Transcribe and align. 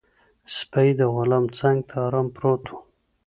سپی 0.55 0.89
د 0.99 1.01
غلام 1.15 1.45
څنګ 1.59 1.77
ته 1.89 1.95
ارام 2.05 2.27
پروت 2.35 2.63
و. 2.69 2.75